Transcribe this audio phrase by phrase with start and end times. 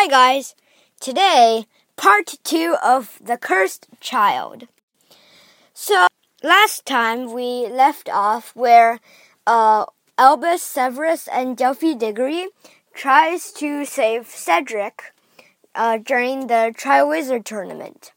[0.00, 0.54] Hi, guys.
[1.00, 1.66] Today,
[1.96, 4.68] part two of The Cursed Child.
[5.74, 6.06] So,
[6.40, 9.00] last time we left off where
[9.44, 12.46] uh, Albus Severus and Delphi Diggory
[12.94, 15.12] tries to save Cedric
[15.74, 18.12] uh, during the Triwizard tournament.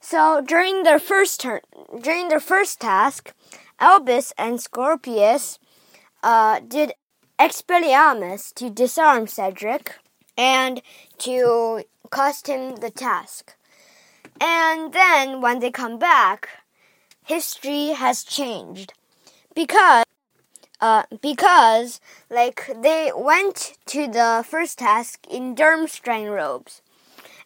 [0.00, 1.60] So, during their first turn,
[2.02, 3.32] during their first task,
[3.78, 5.60] Albus and Scorpius
[6.24, 6.92] uh, did
[7.38, 9.94] Expelliarmus to disarm Cedric
[10.36, 10.82] and
[11.18, 13.54] to cost him the task.
[14.40, 16.48] And then when they come back,
[17.24, 18.92] history has changed.
[19.54, 20.04] Because
[20.80, 26.82] uh, because like they went to the first task in Durmstrang robes,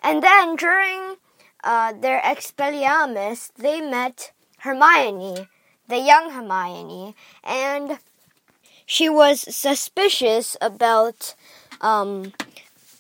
[0.03, 1.17] and then during
[1.63, 5.49] uh, their Expelliarmus, they met Hermione,
[5.89, 7.99] the young Hermione, and
[8.87, 11.35] she was suspicious about
[11.81, 12.33] um,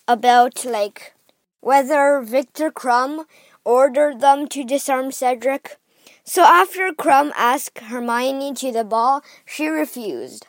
[0.08, 1.14] about like
[1.60, 3.26] whether Viktor Krum
[3.64, 5.76] ordered them to disarm Cedric.
[6.24, 10.46] So after Krum asked Hermione to the ball, she refused.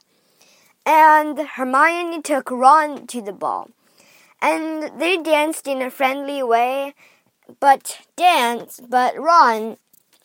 [0.86, 3.70] And Hermione took Ron to the ball.
[4.42, 6.94] And they danced in a friendly way,
[7.60, 9.78] but dance, but Ron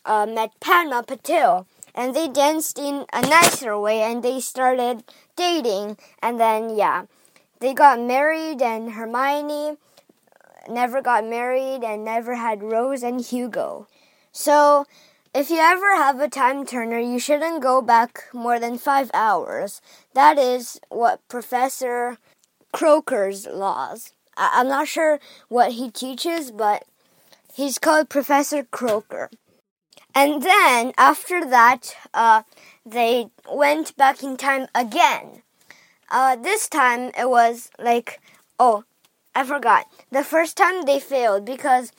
[0.04, 5.02] uh, met Padma Patil, and they danced in a nicer way, and they started
[5.36, 7.06] dating, and then yeah,
[7.60, 9.76] they got married, and Hermione
[10.68, 13.86] never got married and never had Rose and Hugo.
[14.32, 14.86] So,
[15.34, 19.80] if you ever have a time turner, you shouldn't go back more than five hours.
[20.14, 22.18] That is what Professor
[22.72, 24.12] Croaker's laws.
[24.36, 26.84] I- am not sure what he teaches, but
[27.52, 29.30] he's called Professor Croaker.
[30.14, 32.42] And then after that, uh,
[32.84, 35.43] they went back in time again.
[36.14, 38.20] Uh, this time it was like,
[38.60, 38.84] oh,
[39.34, 39.86] I forgot.
[40.12, 41.90] The first time they failed because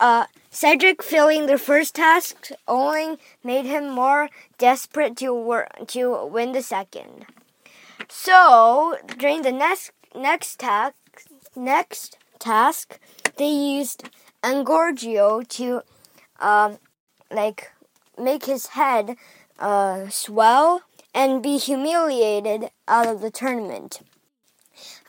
[0.00, 6.50] uh, Cedric failing the first task only made him more desperate to work to win
[6.50, 7.26] the second.
[8.08, 10.96] So during the next next task
[11.54, 12.98] next task,
[13.36, 14.10] they used
[14.42, 15.82] Engorgio to
[16.40, 16.78] um,
[17.30, 17.70] like
[18.18, 19.14] make his head
[19.60, 20.82] uh, swell
[21.14, 24.00] and be humiliated out of the tournament.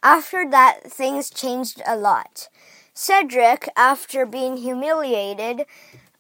[0.02, 2.50] After that, things changed a lot.
[2.94, 5.66] Cedric, after being humiliated,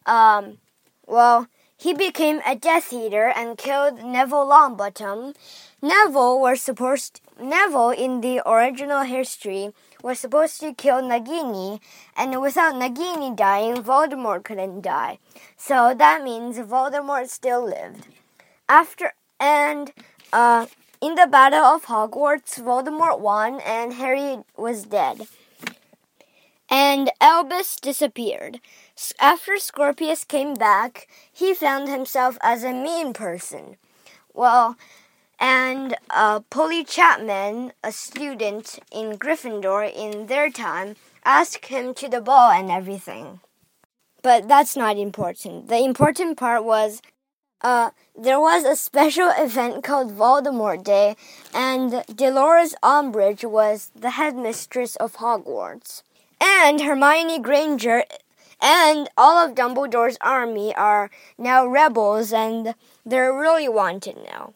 [0.06, 0.58] um,
[1.06, 5.36] well, he became a Death Eater and killed Neville Longbottom.
[5.82, 11.80] Neville was supposed Neville in the original history was supposed to kill Nagini,
[12.16, 15.18] and without Nagini dying, Voldemort couldn't die.
[15.58, 18.08] So that means Voldemort still lived.
[18.68, 19.92] After and
[20.32, 20.68] uh,
[21.02, 25.28] in the Battle of Hogwarts, Voldemort won and Harry was dead.
[26.70, 28.60] And Albus disappeared.
[29.20, 33.78] After Scorpius came back, he found himself as a mean person.
[34.34, 34.78] Well,
[35.40, 40.96] and uh, Polly Chapman, a student in Gryffindor in their time,
[41.26, 43.42] asked him to the ball and everything.
[44.22, 45.68] But that's not important.
[45.68, 47.02] The important part was
[47.64, 51.16] uh, there was a special event called Voldemort Day,
[51.54, 56.04] and Dolores Umbridge was the headmistress of Hogwarts.
[56.42, 58.04] And Hermione Granger
[58.62, 62.76] and all of Dumbledore's army are now rebels, and
[63.06, 64.54] they're really wanted now.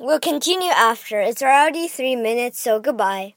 [0.00, 1.20] We'll continue after.
[1.20, 3.34] It's already three minutes, so goodbye.